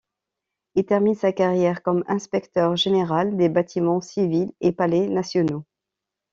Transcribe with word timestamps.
Il 0.73 0.83
termine 0.83 1.13
sa 1.13 1.31
carrière 1.31 1.83
comme 1.83 2.03
inspecteur-général 2.07 3.37
des 3.37 3.49
Bâtiments 3.49 4.01
civils 4.01 4.51
et 4.59 4.71
Palais 4.71 5.07
nationaux. 5.07 5.63